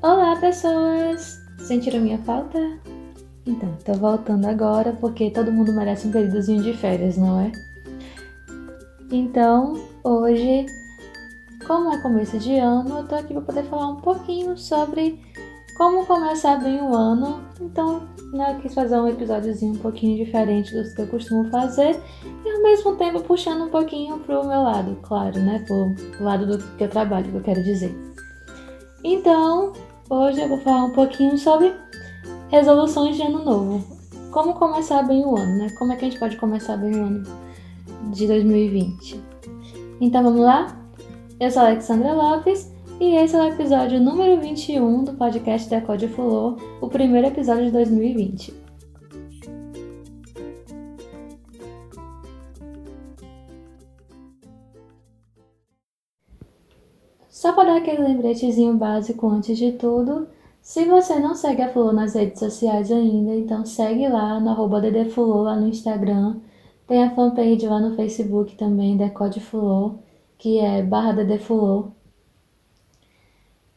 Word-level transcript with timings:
Olá, 0.00 0.36
pessoas! 0.36 1.40
Sentiram 1.58 1.98
minha 1.98 2.18
falta? 2.18 2.78
Então, 3.44 3.76
tô 3.84 3.94
voltando 3.94 4.46
agora 4.46 4.96
porque 5.00 5.28
todo 5.28 5.50
mundo 5.50 5.72
merece 5.72 6.06
um 6.06 6.12
períodozinho 6.12 6.62
de 6.62 6.72
férias, 6.72 7.16
não 7.16 7.40
é? 7.40 7.50
Então, 9.10 9.74
hoje, 10.04 10.66
como 11.66 11.92
é 11.92 12.00
começo 12.00 12.38
de 12.38 12.56
ano, 12.58 12.98
eu 12.98 13.08
tô 13.08 13.16
aqui 13.16 13.34
para 13.34 13.42
poder 13.42 13.64
falar 13.64 13.88
um 13.88 13.96
pouquinho 13.96 14.56
sobre 14.56 15.20
como 15.76 16.06
começar 16.06 16.62
bem 16.62 16.80
o 16.80 16.94
ano. 16.94 17.42
Então, 17.60 18.08
né, 18.32 18.54
eu 18.54 18.60
quis 18.60 18.74
fazer 18.74 19.00
um 19.00 19.08
episódiozinho 19.08 19.72
um 19.72 19.78
pouquinho 19.78 20.24
diferente 20.24 20.72
dos 20.74 20.94
que 20.94 21.02
eu 21.02 21.08
costumo 21.08 21.50
fazer 21.50 22.00
e 22.44 22.48
ao 22.48 22.62
mesmo 22.62 22.94
tempo 22.94 23.20
puxando 23.24 23.64
um 23.64 23.70
pouquinho 23.70 24.20
pro 24.20 24.46
meu 24.46 24.62
lado, 24.62 24.96
claro, 25.02 25.40
né? 25.40 25.64
Pro 25.66 25.92
lado 26.20 26.46
do 26.46 26.76
que 26.76 26.84
eu 26.84 26.88
trabalho, 26.88 27.28
que 27.28 27.36
eu 27.36 27.42
quero 27.42 27.64
dizer. 27.64 27.92
Então, 29.02 29.72
hoje 30.10 30.40
eu 30.40 30.48
vou 30.48 30.58
falar 30.58 30.84
um 30.84 30.90
pouquinho 30.90 31.36
sobre 31.36 31.74
resoluções 32.48 33.16
de 33.16 33.22
ano 33.22 33.44
novo. 33.44 33.98
Como 34.30 34.54
começar 34.54 35.02
bem 35.02 35.24
o 35.24 35.36
ano, 35.36 35.58
né? 35.58 35.70
Como 35.78 35.92
é 35.92 35.96
que 35.96 36.04
a 36.04 36.08
gente 36.08 36.18
pode 36.18 36.36
começar 36.36 36.76
bem 36.76 36.94
o 36.94 37.04
ano 37.04 37.22
de 38.12 38.26
2020? 38.26 39.20
Então 40.00 40.22
vamos 40.22 40.40
lá? 40.40 40.76
Eu 41.38 41.50
sou 41.50 41.62
Alexandra 41.62 42.12
Lopes 42.12 42.72
e 43.00 43.16
esse 43.16 43.36
é 43.36 43.40
o 43.40 43.48
episódio 43.48 44.00
número 44.00 44.40
21 44.40 45.04
do 45.04 45.12
podcast 45.14 45.68
da 45.70 45.80
Code 45.80 46.08
Fulô, 46.08 46.56
o 46.80 46.88
primeiro 46.88 47.28
episódio 47.28 47.66
de 47.66 47.72
2020. 47.72 48.67
Aquele 57.78 58.02
lembretezinho 58.02 58.74
básico 58.74 59.26
antes 59.28 59.56
de 59.56 59.72
tudo, 59.72 60.28
se 60.60 60.84
você 60.84 61.18
não 61.18 61.34
segue 61.34 61.62
a 61.62 61.68
Fulô 61.72 61.92
nas 61.92 62.14
redes 62.14 62.38
sociais 62.38 62.92
ainda, 62.92 63.34
então 63.34 63.64
segue 63.64 64.06
lá 64.08 64.38
no 64.38 64.50
arroba 64.50 64.80
ddfulô 64.80 65.42
lá 65.42 65.56
no 65.56 65.68
Instagram. 65.68 66.36
Tem 66.86 67.04
a 67.04 67.14
fanpage 67.14 67.66
lá 67.66 67.80
no 67.80 67.96
Facebook 67.96 68.54
também, 68.56 68.96
Decode 68.96 69.40
Fulô, 69.40 69.94
que 70.36 70.58
é 70.58 70.82
barra 70.82 71.12
ddfulô. 71.12 71.88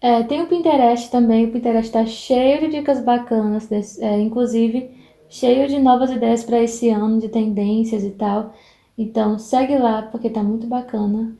É, 0.02 0.24
tem 0.24 0.42
o 0.42 0.48
Pinterest 0.48 1.10
também, 1.12 1.46
o 1.46 1.52
Pinterest 1.52 1.86
está 1.86 2.06
cheio 2.06 2.60
de 2.62 2.70
dicas 2.78 3.00
bacanas, 3.04 3.72
é, 4.00 4.20
inclusive 4.20 4.90
cheio 5.30 5.68
de 5.70 5.80
novas 5.80 6.12
ideias 6.12 6.44
para 6.44 6.62
esse 6.62 6.90
ano, 6.90 7.20
de 7.20 7.30
tendências 7.30 8.04
e 8.04 8.12
tal. 8.12 8.54
Então 8.98 9.40
segue 9.40 9.78
lá 9.78 10.02
porque 10.02 10.30
tá 10.30 10.44
muito 10.44 10.68
bacana 10.68 11.34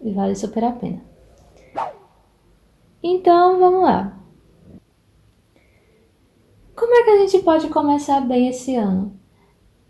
e 0.00 0.12
vale 0.12 0.34
super 0.34 0.64
a 0.64 0.72
pena. 0.72 1.00
Então 3.02 3.58
vamos 3.58 3.82
lá. 3.82 4.18
Como 6.74 6.94
é 6.94 7.02
que 7.04 7.10
a 7.10 7.18
gente 7.18 7.44
pode 7.44 7.68
começar 7.68 8.20
bem 8.20 8.48
esse 8.48 8.74
ano? 8.74 9.18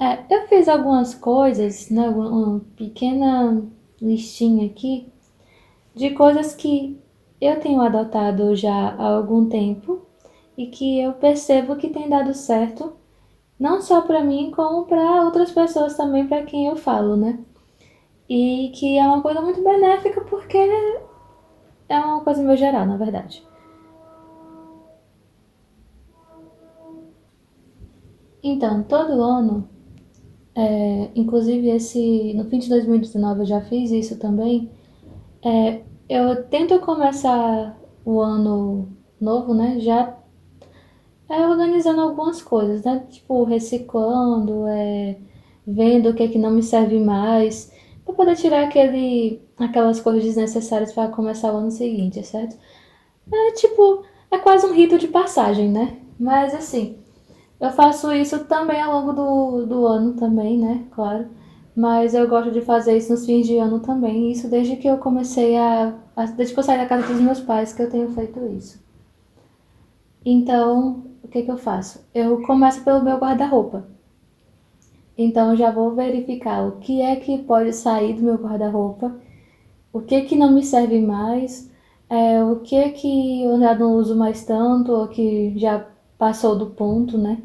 É, 0.00 0.24
eu 0.30 0.46
fiz 0.48 0.68
algumas 0.68 1.14
coisas, 1.14 1.90
né, 1.90 2.08
uma 2.08 2.60
pequena 2.76 3.62
listinha 4.00 4.66
aqui 4.66 5.12
de 5.94 6.10
coisas 6.10 6.54
que 6.54 6.98
eu 7.40 7.58
tenho 7.60 7.80
adotado 7.80 8.54
já 8.54 8.72
há 8.72 9.16
algum 9.16 9.48
tempo 9.48 10.06
e 10.56 10.66
que 10.66 11.00
eu 11.00 11.12
percebo 11.14 11.76
que 11.76 11.88
tem 11.88 12.08
dado 12.08 12.34
certo, 12.34 12.92
não 13.58 13.80
só 13.80 14.02
para 14.02 14.22
mim, 14.22 14.52
como 14.54 14.86
para 14.86 15.24
outras 15.24 15.50
pessoas 15.50 15.96
também, 15.96 16.26
para 16.28 16.44
quem 16.44 16.66
eu 16.66 16.76
falo, 16.76 17.16
né? 17.16 17.38
E 18.28 18.70
que 18.74 18.98
é 18.98 19.04
uma 19.04 19.22
coisa 19.22 19.40
muito 19.40 19.62
benéfica 19.62 20.20
porque 20.22 20.58
é 21.88 21.98
uma 21.98 22.20
coisa 22.20 22.42
meu 22.42 22.56
geral, 22.56 22.86
na 22.86 22.96
verdade. 22.96 23.46
Então, 28.42 28.82
todo 28.82 29.22
ano, 29.22 29.68
é, 30.54 31.10
inclusive 31.14 31.68
esse 31.70 32.34
no 32.34 32.44
fim 32.46 32.58
de 32.58 32.68
2019 32.68 33.40
eu 33.40 33.46
já 33.46 33.60
fiz 33.60 33.90
isso 33.90 34.18
também. 34.18 34.70
É, 35.44 35.82
eu 36.08 36.44
tento 36.44 36.78
começar 36.80 37.78
o 38.04 38.20
ano 38.20 38.88
novo, 39.20 39.54
né? 39.54 39.78
Já 39.80 40.16
é, 41.28 41.46
organizando 41.46 42.00
algumas 42.00 42.42
coisas, 42.42 42.84
né? 42.84 43.04
Tipo, 43.10 43.44
reciclando, 43.44 44.66
é, 44.66 45.16
vendo 45.66 46.10
o 46.10 46.14
que 46.14 46.22
é 46.22 46.28
que 46.28 46.38
não 46.38 46.50
me 46.50 46.62
serve 46.62 46.98
mais, 46.98 47.72
para 48.08 48.16
poder 48.16 48.36
tirar 48.36 48.64
aquele, 48.64 49.40
aquelas 49.58 50.00
coisas 50.00 50.24
desnecessárias 50.24 50.92
para 50.92 51.08
começar 51.08 51.52
o 51.52 51.58
ano 51.58 51.70
seguinte, 51.70 52.22
certo? 52.24 52.56
É 53.32 53.52
tipo, 53.52 54.04
é 54.30 54.38
quase 54.38 54.66
um 54.66 54.74
rito 54.74 54.98
de 54.98 55.08
passagem, 55.08 55.70
né? 55.70 55.98
Mas 56.18 56.54
assim, 56.54 56.98
eu 57.60 57.70
faço 57.70 58.12
isso 58.12 58.44
também 58.46 58.80
ao 58.80 59.00
longo 59.00 59.12
do, 59.12 59.66
do 59.66 59.86
ano 59.86 60.14
também, 60.14 60.58
né? 60.58 60.84
Claro 60.90 61.28
mas 61.78 62.12
eu 62.12 62.26
gosto 62.26 62.50
de 62.50 62.60
fazer 62.60 62.96
isso 62.96 63.12
nos 63.12 63.24
fins 63.24 63.46
de 63.46 63.56
ano 63.56 63.78
também. 63.78 64.32
Isso 64.32 64.48
desde 64.50 64.74
que 64.74 64.88
eu 64.88 64.98
comecei 64.98 65.56
a, 65.56 65.94
a, 66.16 66.24
desde 66.24 66.52
que 66.52 66.58
eu 66.58 66.64
saí 66.64 66.76
da 66.76 66.86
casa 66.86 67.06
dos 67.06 67.20
meus 67.20 67.38
pais 67.38 67.72
que 67.72 67.80
eu 67.80 67.88
tenho 67.88 68.08
feito 68.08 68.44
isso. 68.48 68.82
Então, 70.24 71.04
o 71.22 71.28
que 71.28 71.40
que 71.42 71.50
eu 71.52 71.56
faço? 71.56 72.04
Eu 72.12 72.42
começo 72.42 72.82
pelo 72.82 73.04
meu 73.04 73.16
guarda-roupa. 73.18 73.86
Então, 75.18 75.50
eu 75.50 75.56
já 75.56 75.70
vou 75.72 75.94
verificar 75.94 76.66
o 76.66 76.78
que 76.78 77.02
é 77.02 77.16
que 77.16 77.38
pode 77.38 77.72
sair 77.74 78.14
do 78.14 78.22
meu 78.22 78.36
guarda-roupa, 78.36 79.14
o 79.92 80.00
que 80.00 80.22
que 80.22 80.36
não 80.36 80.52
me 80.52 80.62
serve 80.62 81.00
mais, 81.00 81.70
é, 82.08 82.42
o 82.44 82.60
que 82.60 82.90
que 82.90 83.42
eu 83.44 83.58
já 83.60 83.74
não 83.74 83.94
uso 83.96 84.16
mais 84.16 84.44
tanto, 84.44 84.92
ou 84.92 85.08
que 85.08 85.58
já 85.58 85.86
passou 86.16 86.56
do 86.56 86.68
ponto, 86.68 87.18
né? 87.18 87.42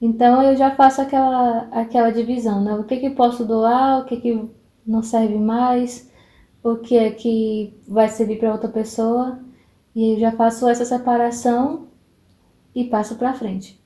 Então 0.00 0.42
eu 0.42 0.56
já 0.56 0.74
faço 0.74 1.00
aquela, 1.00 1.68
aquela 1.72 2.10
divisão, 2.10 2.62
né? 2.62 2.74
O 2.74 2.84
que 2.84 2.98
que 2.98 3.10
posso 3.10 3.44
doar, 3.44 4.00
o 4.00 4.04
que 4.06 4.18
que 4.18 4.50
não 4.86 5.02
serve 5.02 5.38
mais, 5.38 6.10
o 6.62 6.76
que 6.76 6.96
é 6.96 7.10
que 7.10 7.74
vai 7.88 8.08
servir 8.08 8.38
para 8.38 8.52
outra 8.52 8.68
pessoa. 8.68 9.38
E 9.94 10.14
eu 10.14 10.20
já 10.20 10.32
faço 10.32 10.68
essa 10.68 10.84
separação 10.84 11.88
e 12.74 12.84
passo 12.84 13.16
para 13.16 13.34
frente. 13.34 13.80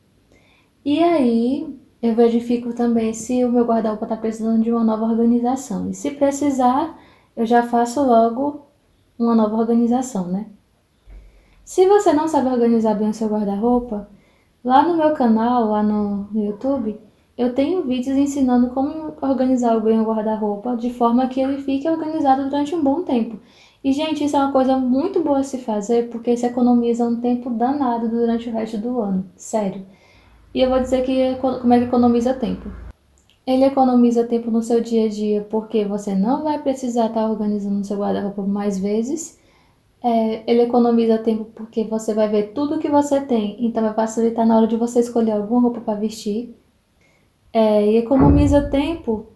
E 0.85 1.03
aí 1.03 1.79
eu 2.03 2.15
verifico 2.15 2.73
também 2.73 3.13
se 3.13 3.45
o 3.45 3.53
meu 3.53 3.65
guarda-roupa 3.65 4.05
está 4.05 4.17
precisando 4.17 4.63
de 4.63 4.71
uma 4.71 4.85
nova 4.85 5.05
organização. 5.05 5.91
E 5.91 5.95
se 5.95 6.11
precisar, 6.13 6.99
eu 7.37 7.47
já 7.47 7.63
faço 7.63 8.03
logo 8.03 8.67
uma 9.19 9.35
nova 9.35 9.57
organização, 9.57 10.29
né? 10.29 10.47
Se 11.65 11.87
você 11.87 12.13
não 12.13 12.27
sabe 12.27 12.49
organizar 12.49 12.95
bem 12.95 13.11
o 13.11 13.15
seu 13.15 13.29
guarda-roupa, 13.29 14.09
Lá 14.63 14.87
no 14.87 14.95
meu 14.95 15.15
canal, 15.15 15.71
lá 15.71 15.83
no, 15.83 16.29
YouTube, 16.35 17.01
eu 17.37 17.55
tenho 17.55 17.83
vídeos 17.83 18.17
ensinando 18.19 18.69
como 18.71 19.15
organizar 19.23 19.81
bem 19.81 19.99
o 19.99 20.05
guarda-roupa 20.05 20.77
de 20.77 20.93
forma 20.93 21.29
que 21.29 21.41
ele 21.41 21.63
fique 21.63 21.89
organizado 21.89 22.45
durante 22.45 22.75
um 22.75 22.83
bom 22.85 23.03
tempo. 23.03 23.41
E, 23.83 23.91
gente, 23.91 24.23
isso 24.23 24.37
é 24.37 24.39
uma 24.39 24.53
coisa 24.53 24.77
muito 24.77 25.23
boa 25.23 25.39
a 25.39 25.43
se 25.43 25.57
fazer 25.57 26.11
porque 26.11 26.37
se 26.37 26.45
economiza 26.45 27.07
um 27.07 27.23
tempo 27.23 27.49
danado 27.49 28.11
durante 28.11 28.51
o 28.51 28.53
resto 28.53 28.77
do 28.77 29.01
ano. 29.01 29.25
Sério. 29.35 29.87
E 30.55 30.61
eu 30.61 30.69
vou 30.69 30.81
dizer 30.81 31.05
que 31.05 31.37
como 31.37 31.73
é 31.73 31.79
que 31.79 31.85
economiza 31.85 32.35
tempo. 32.35 32.71
Ele 33.47 33.65
economiza 33.65 34.25
tempo 34.25 34.51
no 34.51 34.63
seu 34.63 34.81
dia 34.81 35.07
a 35.07 35.09
dia 35.09 35.47
porque 35.51 35.85
você 35.85 36.15
não 36.15 36.45
vai 36.45 36.61
precisar 36.63 37.07
estar 37.07 37.29
organizando 37.29 37.85
seu 37.85 37.99
guarda-roupa 37.99 38.43
mais 38.43 38.79
vezes 38.79 39.41
é, 40.03 40.51
ele 40.51 40.63
economiza 40.63 41.19
tempo 41.19 41.45
porque 41.55 41.85
você 41.85 42.15
vai 42.15 42.29
ver 42.29 42.53
tudo 42.55 42.79
que 42.79 42.89
você 42.89 43.21
tem, 43.21 43.65
então 43.65 43.83
vai 43.83 43.95
facilitar 43.95 44.47
na 44.47 44.57
hora 44.57 44.67
de 44.67 44.77
você 44.77 45.01
escolher 45.01 45.33
alguma 45.33 45.61
roupa 45.61 45.81
para 45.81 45.99
vestir. 45.99 46.55
É, 47.53 47.85
e 47.87 47.97
economiza 47.97 48.71
tempo 48.71 49.27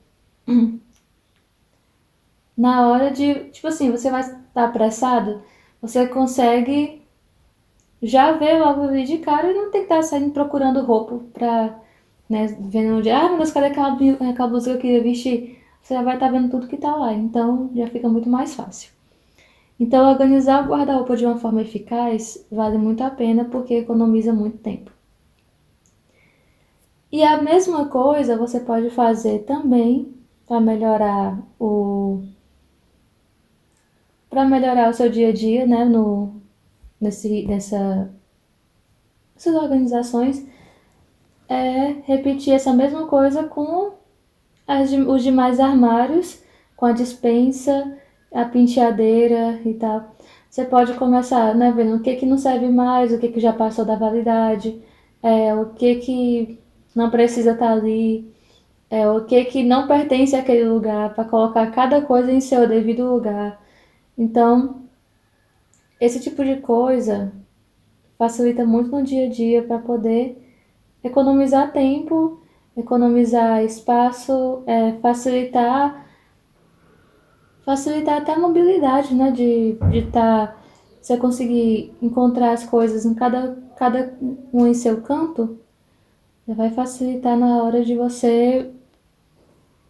na 2.56 2.88
hora 2.88 3.10
de, 3.10 3.50
tipo 3.50 3.66
assim, 3.68 3.90
você 3.90 4.10
vai 4.10 4.20
estar 4.22 4.64
apressado, 4.64 5.42
você 5.82 6.06
consegue 6.06 7.02
já 8.04 8.32
ver 8.32 8.58
logo 8.58 8.82
ali 8.82 9.04
de 9.04 9.18
cara 9.18 9.50
e 9.50 9.54
não 9.54 9.70
tem 9.70 9.80
que 9.80 9.92
estar 9.92 10.02
saindo 10.02 10.30
procurando 10.30 10.84
roupa 10.84 11.20
pra, 11.32 11.80
né, 12.28 12.46
vendo 12.60 12.98
onde, 12.98 13.10
ah, 13.10 13.28
meu 13.28 13.38
Deus, 13.38 13.50
cadê 13.50 13.66
aquela, 13.66 13.94
aquela 14.30 14.48
blusa 14.48 14.70
que 14.70 14.76
eu 14.76 14.80
queria 14.80 15.02
vestir? 15.02 15.58
Você 15.82 15.94
já 15.94 16.02
vai 16.02 16.14
estar 16.14 16.30
vendo 16.30 16.50
tudo 16.50 16.68
que 16.68 16.76
tá 16.76 16.94
lá, 16.94 17.12
então 17.12 17.70
já 17.74 17.86
fica 17.88 18.08
muito 18.08 18.28
mais 18.28 18.54
fácil. 18.54 18.92
Então, 19.78 20.08
organizar 20.08 20.64
o 20.64 20.68
guarda-roupa 20.68 21.16
de 21.16 21.26
uma 21.26 21.38
forma 21.38 21.62
eficaz 21.62 22.46
vale 22.50 22.78
muito 22.78 23.02
a 23.02 23.10
pena 23.10 23.44
porque 23.44 23.74
economiza 23.74 24.32
muito 24.32 24.58
tempo. 24.58 24.90
E 27.10 27.22
a 27.22 27.40
mesma 27.42 27.86
coisa 27.86 28.36
você 28.36 28.60
pode 28.60 28.90
fazer 28.90 29.40
também 29.44 30.14
para 30.46 30.60
melhorar 30.60 31.38
o 31.58 32.22
para 34.28 34.44
melhorar 34.44 34.90
o 34.90 34.92
seu 34.92 35.08
dia 35.08 35.28
a 35.28 35.32
dia, 35.32 35.64
né, 35.66 35.84
no 35.84 36.42
nesse 37.00 37.46
nessa 37.46 38.10
essas 39.36 39.54
organizações 39.54 40.46
é 41.48 41.96
repetir 42.04 42.54
essa 42.54 42.72
mesma 42.72 43.06
coisa 43.06 43.44
com 43.44 43.92
as, 44.66 44.92
os 44.92 45.22
demais 45.22 45.60
armários, 45.60 46.42
com 46.76 46.86
a 46.86 46.92
dispensa, 46.92 47.96
a 48.32 48.44
penteadeira 48.44 49.60
e 49.64 49.74
tal. 49.74 50.14
você 50.50 50.64
pode 50.64 50.94
começar, 50.94 51.54
né, 51.54 51.72
vendo 51.72 51.96
o 51.96 52.00
que 52.00 52.16
que 52.16 52.26
não 52.26 52.38
serve 52.38 52.68
mais, 52.68 53.12
o 53.12 53.18
que 53.18 53.28
que 53.28 53.40
já 53.40 53.52
passou 53.52 53.84
da 53.84 53.96
validade, 53.96 54.80
é, 55.22 55.54
o 55.54 55.70
que 55.74 55.96
que 55.96 56.60
não 56.94 57.10
precisa 57.10 57.52
estar 57.52 57.66
tá 57.68 57.72
ali, 57.72 58.32
é, 58.90 59.08
o 59.08 59.24
que 59.24 59.44
que 59.46 59.64
não 59.64 59.86
pertence 59.88 60.36
àquele 60.36 60.64
lugar, 60.64 61.14
para 61.14 61.24
colocar 61.24 61.70
cada 61.72 62.02
coisa 62.02 62.32
em 62.32 62.40
seu 62.40 62.68
devido 62.68 63.04
lugar. 63.12 63.60
Então, 64.16 64.83
esse 66.00 66.20
tipo 66.20 66.44
de 66.44 66.56
coisa 66.56 67.32
facilita 68.18 68.64
muito 68.64 68.90
no 68.90 69.02
dia 69.02 69.26
a 69.26 69.30
dia 69.30 69.62
para 69.62 69.78
poder 69.78 70.40
economizar 71.02 71.72
tempo, 71.72 72.40
economizar 72.76 73.62
espaço, 73.64 74.62
é, 74.66 74.92
facilitar 75.00 76.04
facilitar 77.64 78.18
até 78.18 78.32
a 78.32 78.38
mobilidade, 78.38 79.14
né? 79.14 79.30
De 79.30 79.70
estar. 79.72 79.90
De 79.90 80.02
tá, 80.02 80.56
você 81.00 81.18
conseguir 81.18 81.94
encontrar 82.00 82.52
as 82.52 82.64
coisas 82.64 83.04
em 83.04 83.12
cada, 83.12 83.58
cada 83.76 84.16
um 84.50 84.66
em 84.66 84.72
seu 84.72 85.02
canto, 85.02 85.58
vai 86.48 86.70
facilitar 86.70 87.36
na 87.36 87.62
hora 87.62 87.84
de 87.84 87.94
você 87.94 88.70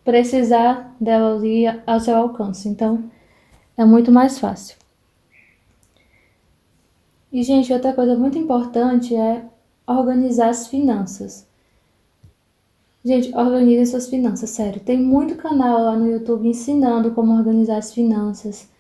precisar 0.04 0.92
dela 1.00 1.36
ali 1.36 1.66
ao 1.86 2.00
seu 2.00 2.16
alcance. 2.16 2.68
Então, 2.68 3.04
é 3.76 3.84
muito 3.84 4.10
mais 4.10 4.40
fácil. 4.40 4.76
E, 7.34 7.42
gente, 7.42 7.72
outra 7.72 7.92
coisa 7.92 8.14
muito 8.16 8.38
importante 8.38 9.12
é 9.16 9.44
organizar 9.84 10.50
as 10.50 10.69
finanças. 10.69 11.44
Gente, 13.04 13.36
organize 13.36 13.90
suas 13.90 14.08
finanças, 14.08 14.50
sério. 14.50 14.81
Tem 14.81 14.96
muito 15.02 15.34
canal 15.34 15.82
lá 15.82 15.96
no 15.96 16.08
YouTube 16.08 16.46
ensinando 16.46 17.10
como 17.10 17.36
organizar 17.36 17.78
as 17.78 17.92
finanças. 17.92 18.70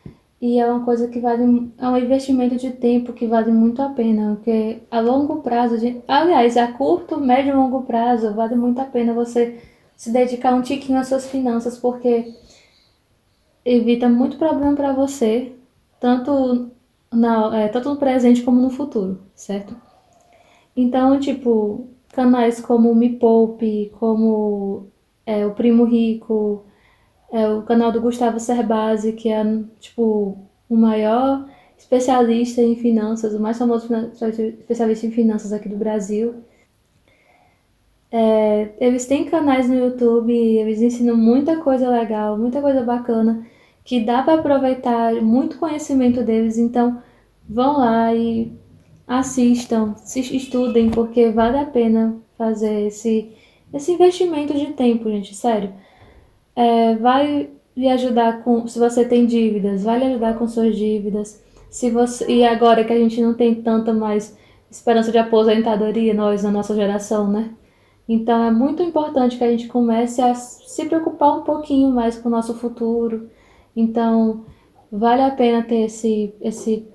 E 0.40 0.60
é 0.60 0.66
uma 0.70 0.84
coisa 0.84 1.08
que 1.08 1.18
vale, 1.18 1.72
é 1.76 1.88
um 1.88 1.96
investimento 1.96 2.54
de 2.54 2.70
tempo 2.70 3.12
que 3.12 3.26
vale 3.26 3.50
muito 3.50 3.82
a 3.82 3.88
pena, 3.88 4.36
porque 4.36 4.82
a 4.88 5.00
longo 5.00 5.42
prazo, 5.42 5.74
aliás, 6.06 6.56
a 6.56 6.68
curto, 6.68 7.18
médio 7.18 7.54
e 7.54 7.56
longo 7.56 7.82
prazo, 7.82 8.34
vale 8.34 8.54
muito 8.54 8.80
a 8.80 8.84
pena 8.84 9.12
você 9.12 9.60
se 9.96 10.12
dedicar 10.12 10.54
um 10.54 10.62
tiquinho 10.62 11.00
às 11.00 11.08
suas 11.08 11.26
finanças, 11.26 11.76
porque 11.76 12.32
evita 13.64 14.08
muito 14.08 14.38
problema 14.38 14.76
para 14.76 14.92
você, 14.92 15.52
tanto, 15.98 16.70
na, 17.14 17.62
é, 17.62 17.68
tanto 17.68 17.88
no 17.90 17.96
presente 17.96 18.42
como 18.42 18.60
no 18.60 18.70
futuro, 18.70 19.20
certo? 19.34 19.76
Então, 20.76 21.18
tipo, 21.20 21.88
canais 22.12 22.60
como 22.60 22.90
o 22.90 22.94
Me 22.94 23.10
Poupe, 23.10 23.92
como 23.98 24.88
é, 25.26 25.46
o 25.46 25.52
Primo 25.52 25.84
Rico, 25.84 26.64
é, 27.32 27.48
o 27.48 27.62
canal 27.62 27.92
do 27.92 28.00
Gustavo 28.00 28.38
Cerbasi, 28.40 29.12
que 29.12 29.28
é 29.28 29.44
tipo 29.80 30.38
o 30.68 30.76
maior 30.76 31.48
especialista 31.76 32.62
em 32.62 32.76
finanças, 32.76 33.34
o 33.34 33.40
mais 33.40 33.58
famoso 33.58 33.88
especialista 34.12 35.06
em 35.06 35.10
finanças 35.10 35.52
aqui 35.52 35.68
do 35.68 35.76
Brasil. 35.76 36.34
É, 38.10 38.70
eles 38.78 39.06
têm 39.06 39.24
canais 39.24 39.68
no 39.68 39.74
YouTube, 39.74 40.32
eles 40.32 40.80
ensinam 40.80 41.16
muita 41.16 41.56
coisa 41.56 41.88
legal, 41.90 42.38
muita 42.38 42.60
coisa 42.60 42.82
bacana, 42.82 43.44
que 43.84 44.00
dá 44.00 44.22
para 44.22 44.40
aproveitar 44.40 45.14
muito 45.22 45.58
conhecimento 45.58 46.22
deles, 46.22 46.56
então 46.56 47.02
vão 47.48 47.78
lá 47.78 48.14
e 48.14 48.52
assistam, 49.06 49.94
se 49.96 50.20
estudem, 50.20 50.90
porque 50.90 51.30
vale 51.30 51.58
a 51.58 51.66
pena 51.66 52.16
fazer 52.38 52.86
esse, 52.86 53.32
esse 53.72 53.92
investimento 53.92 54.54
de 54.54 54.72
tempo, 54.72 55.10
gente, 55.10 55.34
sério. 55.34 55.72
É, 56.56 56.94
vai 56.96 57.50
lhe 57.76 57.88
ajudar 57.88 58.42
com. 58.42 58.66
Se 58.66 58.78
você 58.78 59.04
tem 59.04 59.26
dívidas, 59.26 59.82
vai 59.82 59.98
lhe 59.98 60.06
ajudar 60.06 60.38
com 60.38 60.48
suas 60.48 60.76
dívidas. 60.76 61.42
Se 61.70 61.90
você, 61.90 62.26
e 62.30 62.44
agora 62.44 62.84
que 62.84 62.92
a 62.92 62.98
gente 62.98 63.20
não 63.20 63.34
tem 63.34 63.56
tanta 63.56 63.92
mais 63.92 64.36
esperança 64.70 65.10
de 65.12 65.18
aposentadoria, 65.18 66.14
nós, 66.14 66.42
na 66.42 66.50
nossa 66.50 66.74
geração, 66.74 67.28
né? 67.28 67.50
Então 68.08 68.44
é 68.44 68.50
muito 68.50 68.82
importante 68.82 69.36
que 69.36 69.44
a 69.44 69.50
gente 69.50 69.66
comece 69.66 70.20
a 70.20 70.34
se 70.34 70.84
preocupar 70.86 71.38
um 71.38 71.42
pouquinho 71.42 71.90
mais 71.90 72.16
com 72.18 72.28
o 72.28 72.32
nosso 72.32 72.54
futuro. 72.54 73.28
Então, 73.76 74.44
vale 74.90 75.22
a 75.22 75.30
pena 75.30 75.62
ter 75.62 75.86
esse, 75.86 76.34
esse 76.40 76.88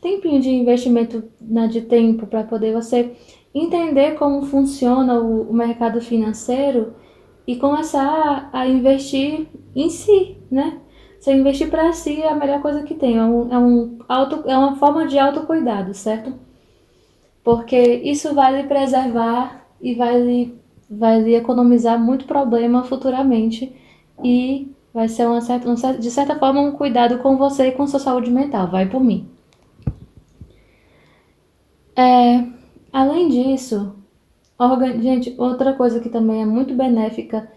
tempinho 0.00 0.40
de 0.40 0.50
investimento 0.50 1.24
né, 1.40 1.68
de 1.68 1.82
tempo 1.82 2.26
para 2.26 2.44
poder 2.44 2.72
você 2.74 3.16
entender 3.54 4.14
como 4.14 4.42
funciona 4.46 5.20
o, 5.20 5.50
o 5.50 5.54
mercado 5.54 6.00
financeiro 6.00 6.94
e 7.46 7.56
começar 7.56 8.50
a, 8.52 8.60
a, 8.60 8.68
investir 8.68 9.46
em 9.74 9.88
si, 9.88 10.36
né? 10.50 10.80
Você 11.18 11.32
investir 11.34 11.70
para 11.70 11.92
si 11.92 12.20
é 12.20 12.28
a 12.28 12.34
melhor 12.34 12.60
coisa 12.60 12.82
que 12.82 12.94
tem, 12.94 13.16
é, 13.16 13.22
um, 13.22 13.52
é, 13.52 13.58
um 13.58 13.98
auto, 14.08 14.48
é 14.48 14.56
uma 14.56 14.76
forma 14.76 15.06
de 15.06 15.18
autocuidado, 15.18 15.94
certo? 15.94 16.34
Porque 17.44 17.78
isso 17.78 18.34
vai 18.34 18.60
lhe 18.60 18.68
preservar 18.68 19.66
e 19.80 19.94
vai 19.94 20.20
lhe, 20.20 20.58
vai 20.90 21.20
lhe 21.20 21.34
economizar 21.34 21.98
muito 21.98 22.24
problema 22.24 22.84
futuramente 22.84 23.74
e 24.22 24.72
vai 24.92 25.08
ser 25.08 25.26
uma 25.26 25.40
certa, 25.40 25.98
de 25.98 26.10
certa 26.10 26.38
forma 26.38 26.60
um 26.60 26.72
cuidado 26.72 27.18
com 27.18 27.36
você 27.36 27.68
e 27.68 27.72
com 27.72 27.86
sua 27.86 28.00
saúde 28.00 28.30
mental, 28.30 28.68
vai 28.68 28.88
por 28.88 29.02
mim. 29.02 29.28
É, 31.96 32.46
além 32.92 33.28
disso, 33.28 33.94
gente, 35.00 35.34
outra 35.38 35.72
coisa 35.74 36.00
que 36.00 36.08
também 36.08 36.42
é 36.42 36.46
muito 36.46 36.74
benéfica 36.74 37.50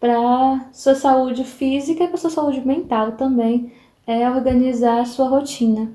para 0.00 0.68
sua 0.72 0.94
saúde 0.94 1.44
física 1.44 2.04
e 2.04 2.08
para 2.08 2.16
sua 2.16 2.30
saúde 2.30 2.60
mental 2.66 3.12
também 3.12 3.72
é 4.06 4.28
organizar 4.30 5.00
a 5.00 5.04
sua 5.04 5.28
rotina. 5.28 5.92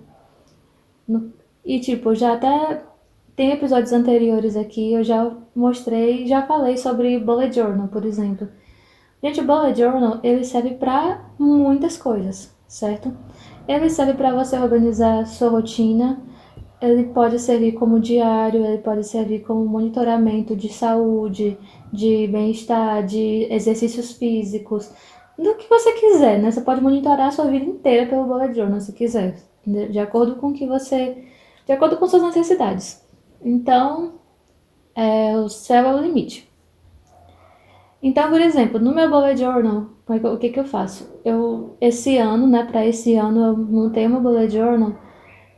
E 1.66 1.80
tipo, 1.80 2.14
já 2.14 2.34
até 2.34 2.84
tem 3.36 3.52
episódios 3.52 3.94
anteriores 3.94 4.56
aqui, 4.56 4.94
eu 4.94 5.04
já 5.04 5.32
mostrei, 5.56 6.28
já 6.28 6.46
falei 6.46 6.78
sobre 6.78 7.18
bullet 7.20 7.56
journal, 7.56 7.88
por 7.88 8.06
exemplo. 8.06 8.48
Gente, 9.24 9.40
o 9.40 9.46
bullet 9.46 9.80
journal, 9.80 10.20
ele 10.22 10.44
serve 10.44 10.72
para 10.72 11.30
muitas 11.40 11.96
coisas, 11.96 12.54
certo? 12.68 13.16
Ele 13.66 13.90
serve 13.90 14.16
para 14.16 14.34
você 14.34 14.58
organizar 14.60 15.25
sua 15.25 15.48
rotina, 15.48 16.22
ele 16.81 17.06
pode 17.06 17.40
servir 17.40 17.72
como 17.72 18.02
diário, 18.02 18.66
ele 18.66 18.80
pode 18.80 19.06
servir 19.06 19.40
como 19.44 19.66
monitoramento 19.66 20.58
de 20.58 20.68
saúde, 20.68 21.58
de 21.90 22.28
bem-estar, 22.28 23.06
de 23.06 23.48
exercícios 23.50 24.12
físicos, 24.12 24.92
do 25.38 25.56
que 25.56 25.70
você 25.70 25.94
quiser, 25.94 26.40
né? 26.40 26.52
Você 26.52 26.60
pode 26.60 26.81
monitorar 26.81 27.30
a 27.30 27.31
sua 27.31 27.46
vida 27.46 27.64
inteira 27.64 28.06
pelo 28.06 28.25
bullet 28.25 28.54
journal, 28.54 28.81
se 28.81 28.92
quiser, 28.92 29.38
de 29.66 30.00
acordo 30.00 30.36
com 30.36 30.52
que 30.52 30.68
você, 30.68 31.24
de 31.66 31.72
acordo 31.72 31.96
com 31.96 32.10
suas 32.10 32.24
necessidades. 32.24 33.02
Então, 33.42 34.15
é, 34.94 35.38
o 35.38 35.48
céu 35.48 35.86
é 35.86 35.96
o 35.96 36.01
limite. 36.01 36.52
Então, 38.03 38.29
por 38.29 38.41
exemplo, 38.41 38.79
no 38.79 38.93
meu 38.93 39.10
bullet 39.10 39.39
journal, 39.39 39.88
o 40.07 40.38
que 40.38 40.50
que 40.50 40.60
eu 40.60 40.65
faço? 40.65 41.10
Eu 41.24 41.77
esse 41.79 42.17
ano, 42.17 42.45
né, 42.45 42.65
para 42.65 42.86
esse 42.86 43.15
ano 43.15 43.41
eu 43.41 43.57
montei 43.57 44.07
meu 44.10 44.19
bullet 44.19 44.51
journal 44.51 44.93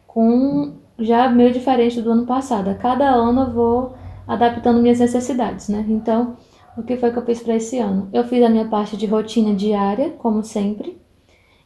com 0.05 0.75
já 0.99 1.27
meio 1.27 1.51
diferente 1.51 2.01
do 2.01 2.11
ano 2.11 2.25
passado. 2.27 2.69
A 2.69 2.75
cada 2.75 3.09
ano 3.09 3.41
eu 3.41 3.51
vou 3.51 3.95
adaptando 4.27 4.81
minhas 4.81 4.99
necessidades, 4.99 5.69
né? 5.69 5.85
Então, 5.89 6.37
o 6.77 6.83
que 6.83 6.97
foi 6.97 7.11
que 7.11 7.17
eu 7.17 7.25
fiz 7.25 7.41
para 7.41 7.55
esse 7.55 7.79
ano? 7.79 8.09
Eu 8.13 8.23
fiz 8.23 8.43
a 8.43 8.49
minha 8.49 8.67
parte 8.67 8.95
de 8.95 9.05
rotina 9.05 9.53
diária, 9.55 10.11
como 10.11 10.43
sempre, 10.43 11.01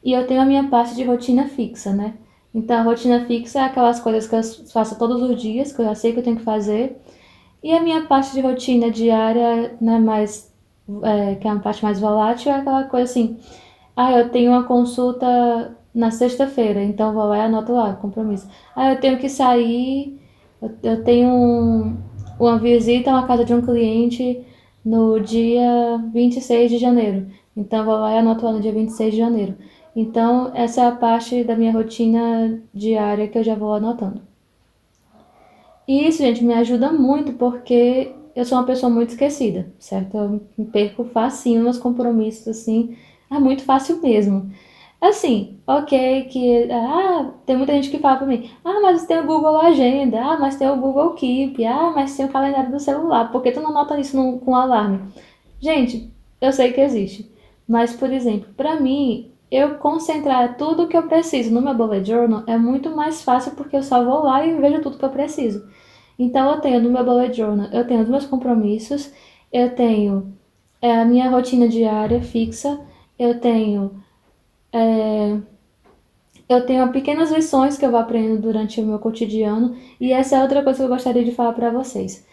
e 0.03 0.13
eu 0.13 0.25
tenho 0.27 0.41
a 0.41 0.45
minha 0.45 0.67
parte 0.69 0.95
de 0.95 1.03
rotina 1.03 1.47
fixa, 1.47 1.91
né? 1.93 2.15
Então, 2.53 2.79
a 2.79 2.83
rotina 2.83 3.25
fixa 3.25 3.59
é 3.59 3.63
aquelas 3.63 3.99
coisas 3.99 4.27
que 4.27 4.35
eu 4.35 4.41
faço 4.71 4.97
todos 4.97 5.21
os 5.21 5.39
dias, 5.39 5.71
que 5.71 5.81
eu 5.81 5.85
já 5.85 5.95
sei 5.95 6.13
que 6.13 6.19
eu 6.19 6.23
tenho 6.23 6.37
que 6.37 6.43
fazer. 6.43 6.99
E 7.61 7.73
a 7.73 7.81
minha 7.81 8.01
parte 8.07 8.33
de 8.33 8.41
rotina 8.41 8.89
diária, 8.89 9.77
né, 9.81 9.99
mais, 9.99 10.48
é, 11.03 11.35
que 11.35 11.47
é 11.47 11.51
uma 11.51 11.61
parte 11.61 11.83
mais 11.83 11.99
volátil, 11.99 12.51
é 12.51 12.55
aquela 12.55 12.83
coisa 12.85 13.11
assim, 13.11 13.37
ah, 13.95 14.11
eu 14.13 14.29
tenho 14.29 14.51
uma 14.51 14.63
consulta 14.63 15.75
na 15.93 16.11
sexta-feira, 16.11 16.83
então 16.83 17.13
vou 17.13 17.25
lá 17.25 17.37
e 17.37 17.41
anoto 17.41 17.73
lá, 17.73 17.93
compromisso. 17.95 18.47
Ah, 18.75 18.93
eu 18.93 18.99
tenho 18.99 19.17
que 19.17 19.29
sair, 19.29 20.19
eu, 20.61 20.71
eu 20.83 21.03
tenho 21.03 21.29
um, 21.29 21.97
uma 22.39 22.57
visita 22.57 23.11
uma 23.11 23.27
casa 23.27 23.45
de 23.45 23.53
um 23.53 23.61
cliente 23.61 24.45
no 24.83 25.19
dia 25.19 25.97
26 26.13 26.71
de 26.71 26.77
janeiro, 26.77 27.27
então 27.55 27.85
vou 27.85 27.95
lá 27.95 28.13
e 28.13 28.17
anoto 28.19 28.45
lá 28.45 28.53
no 28.53 28.61
dia 28.61 28.71
26 28.71 29.11
de 29.11 29.17
janeiro. 29.17 29.55
Então, 29.95 30.51
essa 30.53 30.81
é 30.81 30.87
a 30.87 30.91
parte 30.91 31.43
da 31.43 31.55
minha 31.55 31.73
rotina 31.73 32.61
diária 32.73 33.27
que 33.27 33.37
eu 33.37 33.43
já 33.43 33.55
vou 33.55 33.73
anotando. 33.73 34.21
E 35.87 36.07
isso, 36.07 36.19
gente, 36.19 36.43
me 36.43 36.53
ajuda 36.53 36.91
muito 36.91 37.33
porque 37.33 38.13
eu 38.39 38.45
sou 38.45 38.57
uma 38.57 38.65
pessoa 38.65 38.89
muito 38.89 39.09
esquecida, 39.09 39.71
certo? 39.77 40.17
Eu 40.17 40.41
me 40.57 40.65
perco 40.65 41.03
facinho 41.05 41.61
nos 41.61 41.77
compromissos, 41.77 42.47
assim, 42.47 42.95
é 43.29 43.37
muito 43.37 43.63
fácil 43.63 44.01
mesmo. 44.01 44.49
Assim, 45.01 45.59
ok, 45.67 46.23
que 46.25 46.71
ah, 46.71 47.31
tem 47.45 47.57
muita 47.57 47.73
gente 47.73 47.89
que 47.89 47.99
fala 47.99 48.17
pra 48.17 48.27
mim, 48.27 48.49
ah, 48.63 48.79
mas 48.81 49.05
tem 49.05 49.19
o 49.19 49.25
Google 49.25 49.57
Agenda, 49.57 50.21
ah, 50.21 50.37
mas 50.39 50.55
tem 50.57 50.69
o 50.69 50.77
Google 50.77 51.13
Keep, 51.15 51.65
ah, 51.65 51.91
mas 51.95 52.15
tem 52.15 52.25
o 52.25 52.29
calendário 52.29 52.71
do 52.71 52.79
celular, 52.79 53.31
por 53.31 53.41
que 53.41 53.51
tu 53.51 53.61
não 53.61 53.73
nota 53.73 53.99
isso 53.99 54.15
no, 54.17 54.39
com 54.39 54.55
alarme? 54.55 55.01
Gente, 55.61 56.11
eu 56.41 56.51
sei 56.53 56.71
que 56.73 56.81
existe, 56.81 57.29
mas 57.67 57.93
por 57.93 58.11
exemplo, 58.11 58.49
para 58.55 58.79
mim, 58.79 59.31
eu 59.51 59.75
concentrar 59.75 60.57
tudo 60.57 60.87
que 60.87 60.95
eu 60.97 61.07
preciso 61.07 61.51
no 61.53 61.61
meu 61.61 61.73
bullet 61.73 62.07
journal 62.07 62.43
é 62.47 62.57
muito 62.57 62.89
mais 62.95 63.21
fácil 63.21 63.53
porque 63.55 63.75
eu 63.75 63.83
só 63.83 64.03
vou 64.03 64.23
lá 64.23 64.45
e 64.45 64.55
vejo 64.55 64.81
tudo 64.81 64.97
que 64.97 65.05
eu 65.05 65.09
preciso. 65.09 65.67
Então 66.19 66.51
eu 66.51 66.61
tenho 66.61 66.81
no 66.81 66.91
meu 66.91 67.03
bullet 67.05 67.35
journal, 67.35 67.69
eu 67.71 67.87
tenho 67.87 68.01
os 68.01 68.09
meus 68.09 68.25
compromissos, 68.25 69.11
eu 69.53 69.73
tenho 69.73 70.33
é, 70.81 70.99
a 70.99 71.05
minha 71.05 71.29
rotina 71.29 71.67
diária 71.67 72.21
fixa, 72.21 72.79
eu 73.17 73.39
tenho 73.39 74.03
é, 74.73 75.37
eu 76.49 76.65
tenho 76.65 76.91
pequenas 76.91 77.31
lições 77.31 77.77
que 77.77 77.85
eu 77.85 77.91
vou 77.91 77.99
aprendendo 77.99 78.41
durante 78.41 78.81
o 78.81 78.85
meu 78.85 78.99
cotidiano 78.99 79.75
e 79.99 80.11
essa 80.11 80.35
é 80.37 80.41
outra 80.41 80.63
coisa 80.63 80.79
que 80.79 80.85
eu 80.85 80.89
gostaria 80.89 81.23
de 81.23 81.31
falar 81.31 81.53
para 81.53 81.71
vocês. 81.71 82.25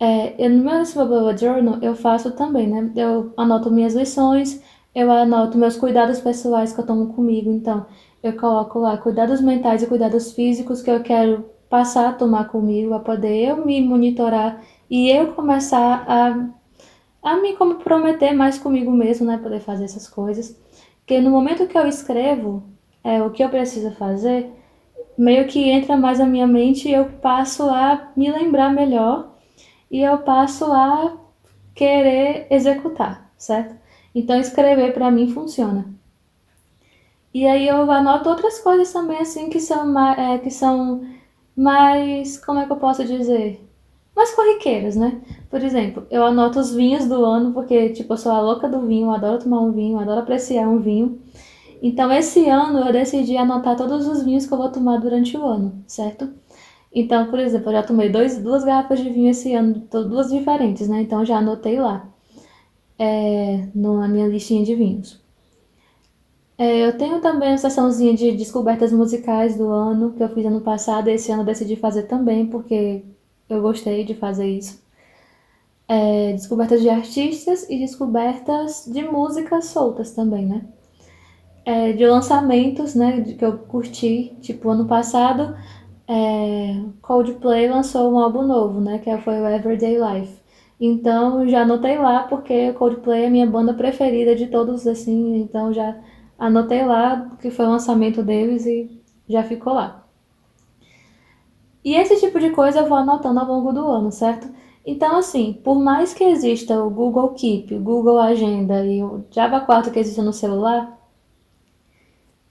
É, 0.00 0.34
eu, 0.44 0.50
no 0.50 0.64
meu 0.64 0.84
bullet 1.06 1.40
journal 1.40 1.78
eu 1.82 1.94
faço 1.94 2.32
também, 2.32 2.66
né? 2.66 2.90
Eu 2.96 3.32
anoto 3.36 3.70
minhas 3.70 3.94
lições, 3.94 4.62
eu 4.94 5.10
anoto 5.10 5.58
meus 5.58 5.76
cuidados 5.76 6.20
pessoais 6.20 6.72
que 6.72 6.80
eu 6.80 6.86
tomo 6.86 7.12
comigo. 7.14 7.50
Então, 7.50 7.86
eu 8.22 8.34
coloco 8.36 8.78
lá 8.78 8.96
cuidados 8.98 9.40
mentais 9.40 9.82
e 9.82 9.86
cuidados 9.86 10.32
físicos 10.32 10.82
que 10.82 10.90
eu 10.90 11.02
quero 11.02 11.44
passar 11.70 12.08
a 12.10 12.12
tomar 12.12 12.48
comigo, 12.48 12.92
a 12.92 13.00
poder 13.00 13.48
eu 13.48 13.64
me 13.64 13.80
monitorar 13.80 14.60
e 14.90 15.08
eu 15.08 15.32
começar 15.34 16.04
a, 16.06 16.48
a 17.22 17.36
me 17.36 17.54
comprometer 17.56 18.34
mais 18.34 18.58
comigo 18.58 18.90
mesmo, 18.90 19.26
né? 19.26 19.38
Poder 19.38 19.60
fazer 19.60 19.84
essas 19.84 20.08
coisas. 20.08 20.60
Porque 20.98 21.20
no 21.20 21.30
momento 21.30 21.68
que 21.68 21.78
eu 21.78 21.86
escrevo 21.86 22.64
é, 23.04 23.22
o 23.22 23.30
que 23.30 23.42
eu 23.42 23.48
preciso 23.48 23.92
fazer, 23.92 24.50
meio 25.16 25.46
que 25.46 25.70
entra 25.70 25.96
mais 25.96 26.18
na 26.18 26.26
minha 26.26 26.46
mente 26.46 26.88
e 26.88 26.92
eu 26.92 27.06
passo 27.22 27.68
a 27.70 28.10
me 28.16 28.30
lembrar 28.30 28.72
melhor 28.72 29.36
e 29.90 30.00
eu 30.02 30.18
passo 30.18 30.64
a 30.72 31.16
querer 31.74 32.48
executar, 32.50 33.30
certo? 33.36 33.76
Então 34.12 34.38
escrever 34.40 34.92
para 34.92 35.10
mim 35.10 35.28
funciona. 35.32 35.86
E 37.32 37.46
aí 37.46 37.68
eu 37.68 37.88
anoto 37.90 38.28
outras 38.28 38.58
coisas 38.58 38.92
também 38.92 39.18
assim 39.18 39.48
que 39.48 39.60
são 39.60 39.96
é, 40.10 40.38
que 40.38 40.50
são 40.50 41.02
mais, 41.60 42.38
como 42.38 42.58
é 42.58 42.66
que 42.66 42.72
eu 42.72 42.76
posso 42.76 43.04
dizer? 43.04 43.62
Mais 44.16 44.34
corriqueiras, 44.34 44.96
né? 44.96 45.20
Por 45.50 45.62
exemplo, 45.62 46.06
eu 46.10 46.24
anoto 46.24 46.58
os 46.58 46.74
vinhos 46.74 47.06
do 47.06 47.24
ano, 47.24 47.52
porque, 47.52 47.90
tipo, 47.90 48.14
eu 48.14 48.16
sou 48.16 48.32
a 48.32 48.40
louca 48.40 48.68
do 48.68 48.80
vinho, 48.86 49.10
adoro 49.10 49.42
tomar 49.42 49.60
um 49.60 49.70
vinho, 49.70 49.98
adoro 49.98 50.20
apreciar 50.20 50.66
um 50.68 50.78
vinho. 50.78 51.20
Então, 51.82 52.10
esse 52.12 52.48
ano 52.48 52.80
eu 52.80 52.92
decidi 52.92 53.36
anotar 53.36 53.76
todos 53.76 54.06
os 54.06 54.22
vinhos 54.24 54.46
que 54.46 54.52
eu 54.54 54.58
vou 54.58 54.70
tomar 54.70 54.98
durante 54.98 55.36
o 55.36 55.44
ano, 55.44 55.84
certo? 55.86 56.30
Então, 56.92 57.26
por 57.30 57.38
exemplo, 57.38 57.68
eu 57.68 57.74
já 57.74 57.82
tomei 57.82 58.08
dois, 58.08 58.38
duas 58.38 58.64
garrafas 58.64 58.98
de 59.00 59.10
vinho 59.10 59.30
esse 59.30 59.54
ano, 59.54 59.86
duas 59.90 60.30
diferentes, 60.30 60.88
né? 60.88 61.02
Então, 61.02 61.24
já 61.24 61.38
anotei 61.38 61.78
lá 61.78 62.08
é, 62.98 63.68
na 63.74 64.08
minha 64.08 64.28
listinha 64.28 64.64
de 64.64 64.74
vinhos. 64.74 65.19
É, 66.60 66.86
eu 66.86 66.98
tenho 66.98 67.22
também 67.22 67.52
uma 67.52 67.56
sessãozinha 67.56 68.14
de 68.14 68.32
descobertas 68.32 68.92
musicais 68.92 69.56
do 69.56 69.70
ano, 69.70 70.12
que 70.12 70.22
eu 70.22 70.28
fiz 70.28 70.44
ano 70.44 70.60
passado, 70.60 71.08
e 71.08 71.14
esse 71.14 71.32
ano 71.32 71.40
eu 71.40 71.46
decidi 71.46 71.74
fazer 71.74 72.02
também, 72.02 72.46
porque 72.46 73.02
eu 73.48 73.62
gostei 73.62 74.04
de 74.04 74.14
fazer 74.14 74.46
isso. 74.46 74.78
É, 75.88 76.32
descobertas 76.32 76.82
de 76.82 76.90
artistas 76.90 77.66
e 77.70 77.78
descobertas 77.78 78.84
de 78.86 79.02
músicas 79.02 79.66
soltas 79.66 80.12
também, 80.12 80.44
né? 80.44 80.66
É, 81.64 81.92
de 81.94 82.06
lançamentos, 82.06 82.94
né, 82.94 83.22
que 83.22 83.42
eu 83.44 83.56
curti, 83.60 84.36
tipo, 84.42 84.68
ano 84.68 84.86
passado, 84.86 85.56
é, 86.06 86.78
Coldplay 87.00 87.68
lançou 87.68 88.12
um 88.12 88.18
álbum 88.18 88.42
novo, 88.42 88.82
né, 88.82 88.98
que 88.98 89.16
foi 89.18 89.40
o 89.40 89.48
Everyday 89.48 89.96
Life. 89.98 90.38
Então 90.78 91.48
já 91.48 91.62
anotei 91.62 91.96
lá 91.98 92.24
porque 92.24 92.72
Coldplay 92.74 93.24
é 93.24 93.26
a 93.28 93.30
minha 93.30 93.46
banda 93.46 93.72
preferida 93.74 94.34
de 94.36 94.46
todos 94.48 94.86
assim, 94.86 95.36
então 95.38 95.72
já 95.72 95.96
anotei 96.40 96.84
lá 96.84 97.30
que 97.40 97.50
foi 97.50 97.66
o 97.66 97.70
lançamento 97.70 98.22
deles 98.22 98.66
e 98.66 99.00
já 99.28 99.44
ficou 99.44 99.74
lá. 99.74 100.04
E 101.84 101.94
esse 101.94 102.18
tipo 102.18 102.40
de 102.40 102.50
coisa 102.50 102.80
eu 102.80 102.88
vou 102.88 102.98
anotando 102.98 103.40
ao 103.40 103.46
longo 103.46 103.72
do 103.72 103.86
ano, 103.86 104.10
certo? 104.10 104.48
Então, 104.84 105.16
assim, 105.16 105.52
por 105.64 105.78
mais 105.78 106.14
que 106.14 106.24
exista 106.24 106.82
o 106.82 106.90
Google 106.90 107.28
Keep, 107.30 107.74
o 107.74 107.80
Google 107.80 108.18
Agenda 108.18 108.84
e 108.84 109.02
o 109.02 109.24
Java 109.30 109.60
4 109.60 109.92
que 109.92 109.98
existe 109.98 110.20
no 110.22 110.32
celular, 110.32 110.98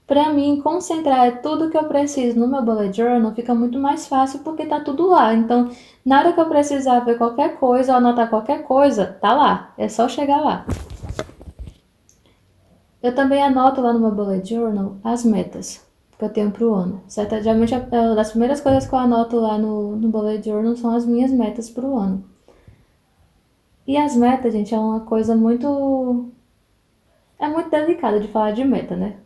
para 0.06 0.32
mim, 0.32 0.60
concentrar 0.60 1.40
tudo 1.40 1.70
que 1.70 1.76
eu 1.76 1.84
preciso 1.84 2.38
no 2.38 2.48
meu 2.48 2.62
bullet 2.62 2.96
journal 2.96 3.32
fica 3.32 3.54
muito 3.54 3.78
mais 3.78 4.08
fácil 4.08 4.40
porque 4.40 4.66
tá 4.66 4.80
tudo 4.80 5.06
lá. 5.06 5.32
Então, 5.34 5.70
na 6.04 6.18
hora 6.18 6.32
que 6.32 6.40
eu 6.40 6.48
precisar 6.48 7.00
ver 7.00 7.16
qualquer 7.16 7.56
coisa 7.58 7.92
ou 7.92 7.98
anotar 7.98 8.28
qualquer 8.28 8.64
coisa, 8.64 9.06
tá 9.20 9.32
lá. 9.32 9.72
É 9.78 9.88
só 9.88 10.08
chegar 10.08 10.40
lá. 10.40 10.66
Eu 13.02 13.14
também 13.14 13.42
anoto 13.42 13.80
lá 13.80 13.92
no 13.92 14.00
meu 14.00 14.10
bullet 14.10 14.48
journal 14.48 14.96
as 15.02 15.24
metas 15.24 15.84
que 16.18 16.24
eu 16.24 16.28
tenho 16.28 16.50
pro 16.50 16.74
ano. 16.74 17.02
Certo? 17.08 17.42
Geralmente, 17.42 17.74
uma 17.74 18.14
das 18.14 18.30
primeiras 18.30 18.60
coisas 18.60 18.86
que 18.86 18.94
eu 18.94 18.98
anoto 18.98 19.36
lá 19.36 19.56
no, 19.58 19.96
no 19.96 20.08
bullet 20.08 20.44
journal 20.44 20.76
são 20.76 20.94
as 20.94 21.06
minhas 21.06 21.30
metas 21.32 21.70
pro 21.70 21.96
ano. 21.96 22.24
E 23.86 23.96
as 23.96 24.14
metas, 24.14 24.52
gente, 24.52 24.74
é 24.74 24.78
uma 24.78 25.00
coisa 25.00 25.34
muito. 25.34 26.30
É 27.38 27.48
muito 27.48 27.70
delicada 27.70 28.20
de 28.20 28.28
falar 28.28 28.52
de 28.52 28.62
meta, 28.64 28.94
né? 28.94 29.16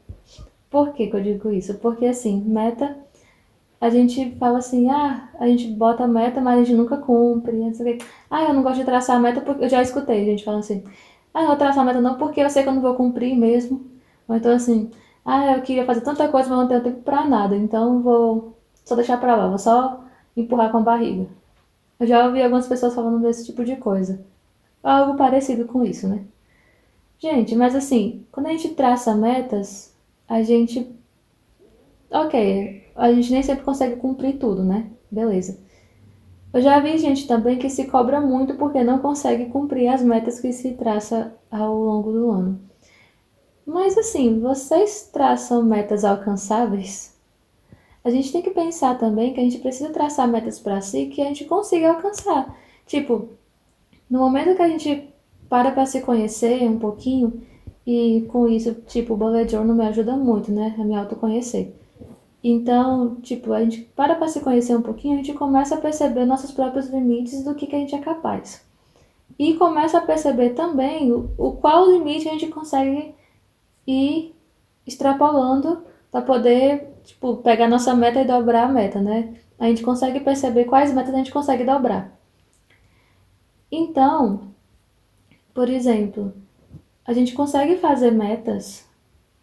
Por 0.71 0.93
que, 0.93 1.09
que 1.09 1.17
eu 1.17 1.23
digo 1.23 1.51
isso? 1.53 1.75
Porque 1.75 2.07
assim, 2.07 2.41
meta, 2.41 2.97
a 3.81 3.91
gente 3.91 4.35
fala 4.37 4.59
assim, 4.59 4.89
ah, 4.91 5.29
a 5.39 5.47
gente 5.47 5.67
bota 5.69 6.07
meta, 6.07 6.41
mas 6.41 6.61
a 6.61 6.65
gente 6.65 6.77
nunca 6.77 6.97
cumpre, 6.97 7.53
não 7.57 7.75
sei 7.75 7.95
o 7.95 7.99
quê. 7.99 8.05
Ah, 8.31 8.45
eu 8.45 8.55
não 8.55 8.63
gosto 8.63 8.79
de 8.79 8.85
traçar 8.85 9.21
meta 9.21 9.41
porque 9.41 9.65
eu 9.65 9.69
já 9.69 9.83
escutei 9.83 10.25
gente 10.25 10.45
falando 10.45 10.61
assim, 10.61 10.83
ah, 11.35 11.43
eu 11.43 11.47
vou 11.49 11.57
traçar 11.57 11.85
meta 11.85 12.01
não 12.01 12.17
porque 12.17 12.41
eu 12.41 12.49
sei 12.51 12.63
que 12.63 12.69
eu 12.69 12.75
não 12.75 12.83
vou 12.83 12.95
cumprir 12.95 13.37
mesmo. 13.37 13.85
Ou 14.29 14.37
então 14.37 14.53
assim, 14.53 14.91
ah, 15.25 15.57
eu 15.57 15.63
queria 15.63 15.85
fazer 15.85 16.03
tanta 16.03 16.29
coisa, 16.29 16.49
mas 16.49 16.59
não 16.59 16.69
tenho 16.69 16.83
tempo 16.83 17.03
pra 17.03 17.27
nada, 17.27 17.57
então 17.57 18.03
vou 18.03 18.57
só 18.85 18.95
deixar 18.97 19.19
pra 19.19 19.37
lá, 19.37 19.49
vou 19.49 19.59
só 19.59 20.05
empurrar 20.37 20.71
com 20.71 20.79
a 20.79 20.81
barriga. 20.83 21.27
Eu 21.99 22.07
já 22.07 22.27
ouvi 22.27 22.43
algumas 22.43 22.67
pessoas 22.69 22.95
falando 22.95 23.21
desse 23.23 23.47
tipo 23.47 23.65
de 23.65 23.77
coisa. 23.77 24.25
Algo 24.83 25.17
parecido 25.17 25.65
com 25.67 25.85
isso, 25.85 26.09
né? 26.09 26.25
Gente, 27.19 27.55
mas 27.57 27.75
assim, 27.75 28.27
quando 28.31 28.47
a 28.49 28.51
gente 28.51 28.71
traça 28.75 29.15
metas, 29.15 29.95
a 30.29 30.43
gente. 30.43 30.95
Ok, 32.11 32.85
a 32.95 33.13
gente 33.13 33.33
nem 33.33 33.43
sempre 33.43 33.65
consegue 33.65 33.97
cumprir 33.97 34.39
tudo, 34.39 34.63
né? 34.63 34.91
Beleza. 35.11 35.59
Eu 36.55 36.63
já 36.63 36.79
vi 36.79 36.97
gente 36.99 37.27
também 37.27 37.59
que 37.59 37.69
se 37.69 37.89
cobra 37.89 38.21
muito 38.21 38.55
porque 38.55 38.85
não 38.85 39.01
consegue 39.01 39.47
cumprir 39.47 39.89
as 39.89 40.01
metas 40.03 40.39
que 40.39 40.53
se 40.53 40.75
traça 40.75 41.35
ao 41.51 41.77
longo 41.77 42.13
do 42.13 42.31
ano. 42.31 42.61
Mas 43.67 43.99
assim, 43.99 44.39
vocês 44.39 45.11
traçam 45.13 45.65
metas 45.65 46.05
alcançáveis? 46.05 47.13
A 48.05 48.11
gente 48.11 48.31
tem 48.31 48.41
que 48.41 48.51
pensar 48.51 48.97
também 48.97 49.35
que 49.35 49.41
a 49.41 49.43
gente 49.43 49.59
precisa 49.59 49.91
traçar 49.91 50.29
metas 50.29 50.61
para 50.61 50.81
si 50.81 51.07
que 51.07 51.21
a 51.23 51.25
gente 51.25 51.45
consiga 51.45 51.91
alcançar. 51.91 52.57
Tipo, 52.87 53.31
no 54.09 54.21
momento 54.21 54.55
que 54.55 54.63
a 54.63 54.69
gente 54.69 55.09
para 55.49 55.73
para 55.73 55.87
se 55.87 56.03
conhecer 56.03 56.63
um 56.63 56.79
pouquinho, 56.79 57.43
e 57.85 58.27
com 58.29 58.47
isso, 58.47 58.75
tipo, 58.87 59.15
o 59.15 59.17
bullet 59.17 59.51
journal 59.51 59.75
me 59.75 59.87
ajuda 59.87 60.17
muito, 60.17 60.53
né? 60.53 60.77
A 60.79 60.85
me 60.85 60.95
autoconhecer. 60.95 61.75
Então, 62.47 63.17
tipo, 63.23 63.55
a 63.55 63.65
gente 63.65 63.81
para 63.97 64.15
para 64.15 64.29
se 64.29 64.41
conhecer 64.41 64.77
um 64.77 64.83
pouquinho, 64.83 65.15
a 65.15 65.17
gente 65.17 65.33
começa 65.33 65.77
a 65.77 65.81
perceber 65.81 66.27
nossos 66.27 66.53
próprios 66.53 66.89
limites 66.89 67.43
do 67.43 67.55
que, 67.55 67.67
que 67.67 67.75
a 67.75 67.79
gente 67.79 67.95
é 67.95 67.99
capaz. 67.99 68.63
E 69.39 69.55
começa 69.55 69.97
a 69.97 70.03
perceber 70.03 70.51
também 70.51 71.11
o, 71.11 71.31
o 71.39 71.53
qual 71.53 71.91
limite 71.91 72.29
a 72.29 72.33
gente 72.33 72.49
consegue 72.49 73.15
ir 73.87 74.35
extrapolando 74.87 75.85
para 76.13 76.21
poder, 76.21 76.99
tipo, 77.03 77.39
pegar 77.39 77.67
nossa 77.67 77.95
meta 77.95 78.21
e 78.21 78.27
dobrar 78.27 78.65
a 78.65 78.73
meta, 78.73 79.01
né? 79.01 79.35
A 79.59 79.67
gente 79.69 79.83
consegue 79.83 80.21
perceber 80.21 80.67
quais 80.67 80.93
metas 80.93 81.15
a 81.15 81.17
gente 81.17 81.33
consegue 81.33 81.65
dobrar. 81.65 82.13
Então, 83.73 84.51
por 85.55 85.71
exemplo, 85.71 86.35
a 87.07 87.15
gente 87.15 87.33
consegue 87.33 87.77
fazer 87.79 88.11
metas, 88.11 88.87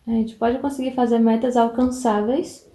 a 0.05 0.11
gente 0.11 0.35
pode 0.35 0.59
conseguir 0.59 0.91
fazer 0.91 1.17
metas 1.17 1.57
alcançáveis 1.57 2.69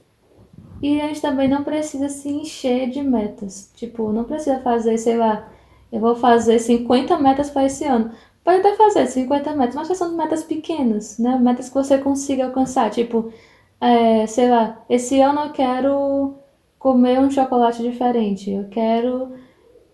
e 0.82 1.00
a 1.00 1.08
gente 1.08 1.20
também 1.22 1.48
não 1.48 1.64
precisa 1.64 2.08
se 2.08 2.28
encher 2.28 2.90
de 2.90 3.02
metas. 3.02 3.70
Tipo, 3.74 4.12
não 4.12 4.24
precisa 4.24 4.60
fazer, 4.60 4.98
sei 4.98 5.16
lá, 5.16 5.48
eu 5.90 6.00
vou 6.00 6.16
fazer 6.16 6.58
50 6.58 7.18
metas 7.18 7.50
para 7.50 7.66
esse 7.66 7.84
ano. 7.84 8.12
Pode 8.44 8.60
até 8.60 8.76
fazer 8.76 9.06
50 9.06 9.54
metas, 9.56 9.74
mas 9.74 9.88
são 9.98 10.16
metas 10.16 10.44
pequenas, 10.44 11.18
né? 11.18 11.38
Metas 11.38 11.68
que 11.68 11.74
você 11.74 11.98
consiga 11.98 12.44
alcançar. 12.46 12.90
Tipo, 12.90 13.32
é, 13.80 14.26
sei 14.26 14.50
lá, 14.50 14.84
esse 14.88 15.20
ano 15.20 15.40
eu 15.46 15.52
quero 15.52 16.34
comer 16.78 17.18
um 17.20 17.30
chocolate 17.30 17.82
diferente. 17.82 18.50
Eu 18.50 18.68
quero 18.68 19.32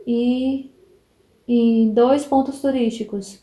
ir 0.07 0.71
em 1.49 1.93
dois 1.93 2.25
pontos 2.25 2.61
turísticos 2.61 3.43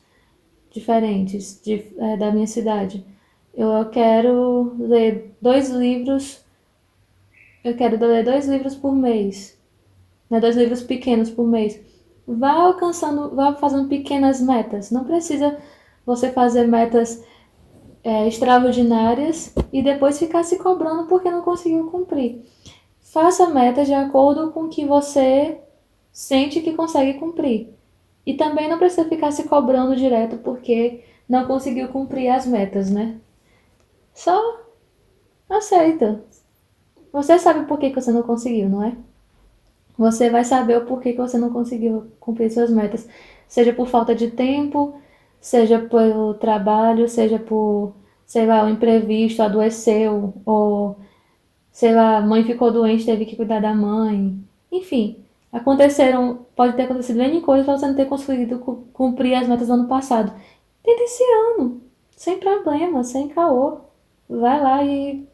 diferentes 0.71 1.61
de, 1.63 1.85
é, 1.97 2.17
da 2.17 2.31
minha 2.31 2.47
cidade. 2.47 3.05
Eu 3.53 3.89
quero 3.89 4.75
ler 4.79 5.35
dois 5.41 5.69
livros. 5.69 6.45
Eu 7.63 7.75
quero 7.75 7.97
ler 7.99 8.23
dois 8.23 8.47
livros 8.47 8.75
por 8.75 8.95
mês. 8.95 9.59
Né, 10.29 10.39
dois 10.39 10.55
livros 10.55 10.81
pequenos 10.81 11.29
por 11.29 11.47
mês. 11.47 11.79
Vá 12.27 12.51
alcançando, 12.51 13.35
vá 13.35 13.55
fazendo 13.55 13.87
pequenas 13.87 14.39
metas. 14.39 14.91
Não 14.91 15.03
precisa 15.03 15.57
você 16.05 16.31
fazer 16.31 16.67
metas 16.67 17.23
é, 18.03 18.27
extraordinárias 18.27 19.53
e 19.73 19.81
depois 19.81 20.19
ficar 20.19 20.43
se 20.43 20.57
cobrando 20.57 21.07
porque 21.07 21.29
não 21.29 21.41
conseguiu 21.41 21.89
cumprir. 21.89 22.43
Faça 23.01 23.49
metas 23.49 23.87
de 23.87 23.93
acordo 23.93 24.51
com 24.51 24.65
o 24.65 24.69
que 24.69 24.85
você 24.85 25.59
sente 26.11 26.61
que 26.61 26.73
consegue 26.73 27.19
cumprir. 27.19 27.73
E 28.25 28.35
também 28.35 28.69
não 28.69 28.77
precisa 28.77 29.07
ficar 29.09 29.31
se 29.31 29.47
cobrando 29.47 29.95
direto 29.95 30.37
porque 30.37 31.03
não 31.27 31.47
conseguiu 31.47 31.87
cumprir 31.89 32.29
as 32.29 32.45
metas, 32.45 32.89
né? 32.89 33.19
Só 34.13 34.61
aceita. 35.49 36.23
Você 37.11 37.39
sabe 37.39 37.65
por 37.65 37.79
que, 37.79 37.89
que 37.89 38.01
você 38.01 38.11
não 38.11 38.23
conseguiu, 38.23 38.69
não 38.69 38.83
é? 38.83 38.95
Você 39.97 40.29
vai 40.29 40.45
saber 40.45 40.77
o 40.77 40.85
porquê 40.85 41.11
que 41.11 41.19
você 41.19 41.37
não 41.37 41.51
conseguiu 41.51 42.07
cumprir 42.19 42.49
suas 42.51 42.69
metas. 42.71 43.07
Seja 43.47 43.73
por 43.73 43.87
falta 43.87 44.15
de 44.15 44.31
tempo, 44.31 44.95
seja 45.41 45.79
pelo 45.79 46.35
trabalho, 46.35 47.07
seja 47.09 47.37
por, 47.39 47.93
sei 48.25 48.45
lá, 48.45 48.63
um 48.63 48.69
imprevisto, 48.69 49.41
adoeceu, 49.43 50.33
ou, 50.45 50.97
sei 51.71 51.93
lá, 51.93 52.17
a 52.17 52.21
mãe 52.21 52.43
ficou 52.45 52.71
doente, 52.71 53.05
teve 53.05 53.25
que 53.25 53.35
cuidar 53.35 53.59
da 53.59 53.73
mãe. 53.73 54.39
Enfim, 54.71 55.17
aconteceram, 55.51 56.45
pode 56.55 56.75
ter 56.77 56.83
acontecido 56.83 57.21
N 57.21 57.41
coisas 57.41 57.65
para 57.65 57.77
você 57.77 57.87
não 57.87 57.95
ter 57.95 58.05
conseguido 58.05 58.59
cumprir 58.93 59.35
as 59.35 59.47
metas 59.47 59.67
do 59.67 59.73
ano 59.73 59.87
passado. 59.87 60.31
Tenta 60.83 61.03
esse 61.03 61.23
ano, 61.23 61.81
sem 62.15 62.39
problema, 62.39 63.03
sem 63.03 63.27
caô. 63.29 63.79
Vai 64.29 64.61
lá 64.61 64.83
e 64.83 65.27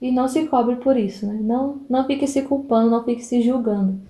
e 0.00 0.10
não 0.12 0.28
se 0.28 0.46
cobre 0.46 0.76
por 0.76 0.96
isso, 0.96 1.26
né? 1.26 1.38
Não, 1.40 1.80
não 1.88 2.06
fique 2.06 2.26
se 2.26 2.42
culpando, 2.42 2.90
não 2.90 3.04
fique 3.04 3.24
se 3.24 3.42
julgando. 3.42 4.00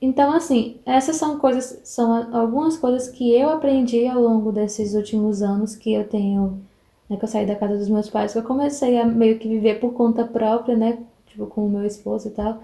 Então, 0.00 0.32
assim, 0.32 0.78
essas 0.86 1.16
são 1.16 1.38
coisas, 1.38 1.80
são 1.84 2.34
algumas 2.34 2.76
coisas 2.78 3.08
que 3.08 3.34
eu 3.34 3.50
aprendi 3.50 4.06
ao 4.06 4.20
longo 4.20 4.50
desses 4.50 4.94
últimos 4.94 5.42
anos 5.42 5.76
que 5.76 5.92
eu 5.92 6.08
tenho, 6.08 6.58
né, 7.08 7.16
que 7.16 7.24
eu 7.24 7.28
saí 7.28 7.44
da 7.44 7.54
casa 7.54 7.76
dos 7.76 7.88
meus 7.88 8.08
pais, 8.08 8.32
que 8.32 8.38
eu 8.38 8.42
comecei 8.42 8.98
a 8.98 9.04
meio 9.04 9.38
que 9.38 9.48
viver 9.48 9.78
por 9.78 9.92
conta 9.92 10.24
própria, 10.24 10.74
né, 10.76 10.98
tipo, 11.26 11.46
com 11.46 11.66
o 11.66 11.68
meu 11.68 11.84
esposo 11.84 12.28
e 12.28 12.30
tal. 12.30 12.62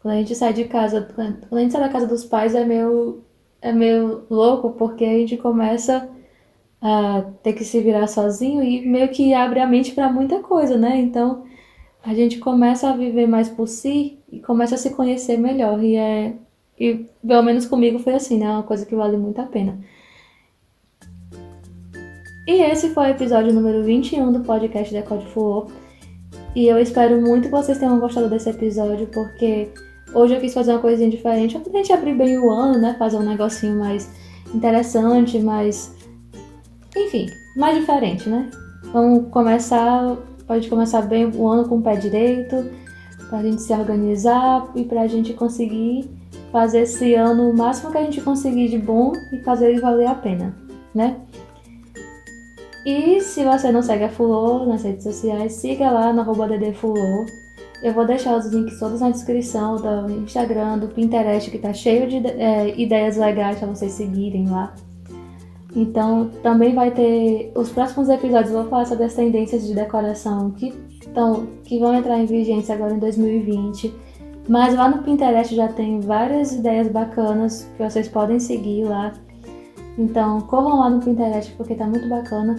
Quando 0.00 0.14
a 0.14 0.18
gente 0.18 0.34
sai 0.34 0.52
de 0.54 0.64
casa, 0.64 1.02
quando 1.14 1.58
a 1.58 1.60
gente 1.60 1.72
sai 1.72 1.80
da 1.82 1.88
casa 1.90 2.06
dos 2.06 2.24
pais 2.24 2.54
é 2.54 2.64
meio, 2.64 3.22
é 3.60 3.72
meio 3.72 4.22
louco, 4.30 4.70
porque 4.70 5.04
a 5.04 5.12
gente 5.18 5.36
começa 5.36 6.08
a 6.80 7.24
ter 7.42 7.52
que 7.52 7.64
se 7.64 7.80
virar 7.80 8.06
sozinho 8.06 8.62
e 8.62 8.86
meio 8.86 9.08
que 9.08 9.32
abre 9.34 9.60
a 9.60 9.66
mente 9.66 9.92
para 9.92 10.12
muita 10.12 10.40
coisa, 10.40 10.76
né? 10.76 10.98
Então 10.98 11.44
a 12.04 12.14
gente 12.14 12.38
começa 12.38 12.88
a 12.88 12.96
viver 12.96 13.26
mais 13.26 13.48
por 13.48 13.66
si 13.66 14.18
e 14.30 14.38
começa 14.40 14.76
a 14.76 14.78
se 14.78 14.90
conhecer 14.90 15.36
melhor. 15.38 15.82
E 15.82 15.96
é. 15.96 16.34
E 16.78 17.06
pelo 17.26 17.42
menos 17.42 17.66
comigo 17.66 17.98
foi 17.98 18.14
assim, 18.14 18.38
né? 18.38 18.46
É 18.46 18.50
uma 18.50 18.62
coisa 18.62 18.84
que 18.86 18.94
vale 18.94 19.16
muito 19.16 19.40
a 19.40 19.46
pena. 19.46 19.78
E 22.46 22.62
esse 22.62 22.90
foi 22.90 23.08
o 23.08 23.10
episódio 23.10 23.52
número 23.52 23.82
21 23.82 24.30
do 24.30 24.40
podcast 24.40 24.94
Decode 24.94 25.26
Fluor. 25.26 25.68
E 26.54 26.68
eu 26.68 26.78
espero 26.78 27.20
muito 27.20 27.46
que 27.46 27.50
vocês 27.50 27.78
tenham 27.78 27.98
gostado 27.98 28.30
desse 28.30 28.48
episódio, 28.48 29.08
porque 29.08 29.68
hoje 30.14 30.34
eu 30.34 30.40
quis 30.40 30.54
fazer 30.54 30.72
uma 30.72 30.80
coisinha 30.80 31.10
diferente. 31.10 31.58
Pra 31.58 31.72
gente 31.72 31.92
abrir 31.92 32.14
bem 32.14 32.38
o 32.38 32.48
ano, 32.48 32.78
né? 32.78 32.94
Fazer 32.98 33.16
um 33.16 33.28
negocinho 33.28 33.76
mais 33.78 34.08
interessante, 34.54 35.40
mais 35.40 35.95
enfim, 36.96 37.26
mais 37.56 37.76
diferente, 37.78 38.28
né? 38.28 38.50
Vamos 38.92 39.28
começar, 39.30 40.16
pode 40.46 40.68
começar 40.68 41.02
bem 41.02 41.26
o 41.26 41.46
ano 41.46 41.68
com 41.68 41.78
o 41.78 41.82
pé 41.82 41.96
direito, 41.96 42.64
para 43.28 43.38
a 43.38 43.42
gente 43.42 43.62
se 43.62 43.72
organizar 43.72 44.70
e 44.74 44.84
para 44.84 45.02
a 45.02 45.06
gente 45.06 45.32
conseguir 45.32 46.08
fazer 46.52 46.80
esse 46.80 47.14
ano 47.14 47.50
o 47.50 47.56
máximo 47.56 47.90
que 47.90 47.98
a 47.98 48.02
gente 48.02 48.20
conseguir 48.20 48.68
de 48.68 48.78
bom 48.78 49.12
e 49.32 49.42
fazer 49.42 49.70
ele 49.70 49.80
valer 49.80 50.06
a 50.06 50.14
pena, 50.14 50.56
né? 50.94 51.16
E 52.86 53.20
se 53.20 53.44
você 53.44 53.72
não 53.72 53.82
segue 53.82 54.04
a 54.04 54.08
Fulô 54.08 54.64
nas 54.64 54.84
redes 54.84 55.02
sociais, 55.02 55.54
siga 55.54 55.90
lá 55.90 56.12
no 56.12 56.20
arroba 56.20 56.46
ddfulô. 56.46 57.26
Eu 57.82 57.92
vou 57.92 58.06
deixar 58.06 58.36
os 58.36 58.46
links 58.46 58.78
todos 58.78 59.00
na 59.00 59.10
descrição 59.10 59.76
do 59.76 60.10
Instagram, 60.12 60.78
do 60.78 60.88
Pinterest, 60.88 61.50
que 61.50 61.58
tá 61.58 61.72
cheio 61.72 62.08
de 62.08 62.24
é, 62.26 62.80
ideias 62.80 63.16
legais 63.16 63.58
para 63.58 63.66
vocês 63.68 63.92
seguirem 63.92 64.48
lá. 64.48 64.72
Então, 65.76 66.30
também 66.42 66.74
vai 66.74 66.90
ter. 66.90 67.52
Os 67.54 67.68
próximos 67.68 68.08
episódios 68.08 68.50
vou 68.50 68.64
falar 68.64 68.86
sobre 68.86 69.04
as 69.04 69.12
tendências 69.12 69.66
de 69.66 69.74
decoração 69.74 70.50
que, 70.52 70.72
tão, 71.12 71.46
que 71.64 71.78
vão 71.78 71.94
entrar 71.94 72.18
em 72.18 72.24
vigência 72.24 72.74
agora 72.74 72.94
em 72.94 72.98
2020. 72.98 73.94
Mas 74.48 74.74
lá 74.74 74.88
no 74.88 75.02
Pinterest 75.02 75.54
já 75.54 75.68
tem 75.68 76.00
várias 76.00 76.52
ideias 76.52 76.88
bacanas 76.88 77.70
que 77.76 77.82
vocês 77.82 78.08
podem 78.08 78.40
seguir 78.40 78.84
lá. 78.84 79.12
Então, 79.98 80.40
corram 80.42 80.80
lá 80.80 80.88
no 80.88 81.00
Pinterest 81.00 81.52
porque 81.56 81.74
tá 81.74 81.86
muito 81.86 82.08
bacana. 82.08 82.56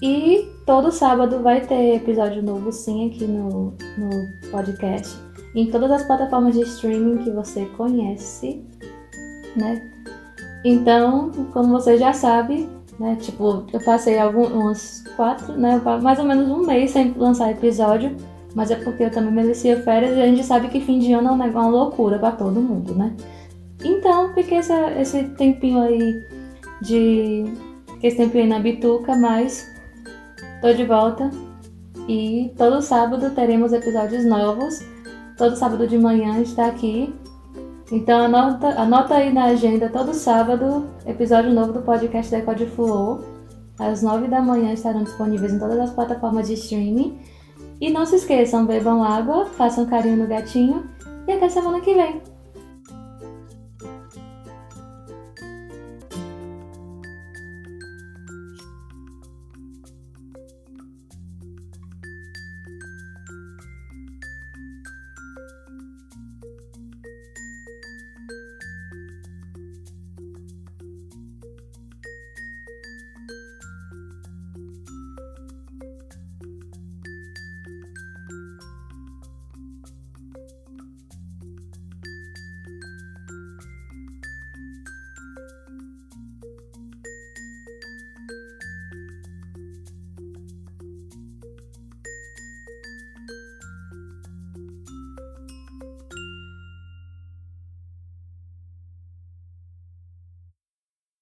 E 0.00 0.48
todo 0.64 0.92
sábado 0.92 1.42
vai 1.42 1.62
ter 1.62 1.96
episódio 1.96 2.44
novo, 2.44 2.70
sim, 2.70 3.08
aqui 3.08 3.24
no, 3.24 3.72
no 3.98 4.50
podcast. 4.52 5.18
Em 5.56 5.68
todas 5.68 5.90
as 5.90 6.04
plataformas 6.04 6.54
de 6.54 6.62
streaming 6.62 7.24
que 7.24 7.30
você 7.30 7.64
conhece, 7.76 8.64
né? 9.56 9.91
Então, 10.64 11.30
como 11.52 11.68
você 11.68 11.98
já 11.98 12.12
sabe, 12.12 12.68
né? 12.98 13.16
Tipo, 13.20 13.64
eu 13.72 13.80
passei 13.84 14.18
alguns 14.18 15.02
quatro, 15.16 15.56
né? 15.56 15.80
Mais 16.02 16.18
ou 16.18 16.24
menos 16.24 16.48
um 16.48 16.64
mês 16.64 16.92
sem 16.92 17.12
lançar 17.16 17.50
episódio. 17.50 18.16
Mas 18.54 18.70
é 18.70 18.76
porque 18.76 19.04
eu 19.04 19.10
também 19.10 19.32
merecia 19.32 19.82
férias 19.82 20.16
e 20.16 20.20
a 20.20 20.26
gente 20.26 20.44
sabe 20.44 20.68
que 20.68 20.80
fim 20.80 20.98
de 20.98 21.12
ano 21.12 21.28
é 21.28 21.32
uma 21.32 21.68
loucura 21.68 22.18
para 22.18 22.32
todo 22.32 22.60
mundo, 22.60 22.94
né? 22.94 23.16
Então, 23.82 24.32
fiquei 24.34 24.58
esse, 24.58 24.72
esse 24.98 25.24
tempinho 25.30 25.80
aí 25.80 26.22
de. 26.82 27.44
Esse 28.02 28.18
tempinho 28.18 28.44
aí 28.44 28.50
na 28.50 28.58
bituca, 28.58 29.16
mas 29.16 29.66
tô 30.60 30.72
de 30.72 30.84
volta. 30.84 31.30
E 32.06 32.52
todo 32.58 32.82
sábado 32.82 33.30
teremos 33.30 33.72
episódios 33.72 34.24
novos. 34.24 34.80
Todo 35.38 35.56
sábado 35.56 35.86
de 35.86 35.98
manhã 35.98 36.40
está 36.40 36.66
aqui 36.66 37.12
então 37.92 38.24
anota, 38.24 38.68
anota 38.80 39.16
aí 39.16 39.30
na 39.30 39.44
agenda 39.44 39.86
todo 39.86 40.14
sábado, 40.14 40.88
episódio 41.04 41.52
novo 41.52 41.74
do 41.74 41.82
podcast 41.82 42.34
Decode 42.34 42.64
Flow. 42.64 43.20
Às 43.78 44.02
9 44.02 44.28
da 44.28 44.40
manhã 44.40 44.72
estarão 44.72 45.02
disponíveis 45.02 45.52
em 45.52 45.58
todas 45.58 45.78
as 45.78 45.90
plataformas 45.90 46.48
de 46.48 46.54
streaming. 46.54 47.18
E 47.78 47.90
não 47.90 48.06
se 48.06 48.16
esqueçam, 48.16 48.64
bebam 48.64 49.04
água, 49.04 49.44
façam 49.44 49.84
carinho 49.84 50.16
no 50.16 50.26
gatinho 50.26 50.88
e 51.28 51.32
até 51.32 51.50
semana 51.50 51.82
que 51.82 51.92
vem. 51.92 52.22